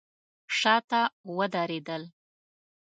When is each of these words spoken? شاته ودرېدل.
شاته 0.59 1.01
ودرېدل. 1.37 2.03